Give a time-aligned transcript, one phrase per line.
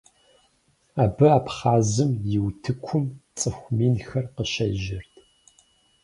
[1.03, 3.03] Абы Абхъазым и утыкум
[3.37, 5.11] цӏыху минхэр къыщежьэрт.